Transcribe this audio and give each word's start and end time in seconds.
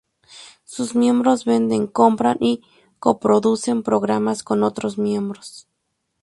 Sus 0.63 0.95
miembros 0.95 1.45
venden, 1.45 1.85
compran 1.85 2.37
y 2.39 2.63
co-producen 2.97 3.83
programas 3.83 4.41
con 4.41 4.63
otros 4.63 4.97
miembros. 4.97 5.67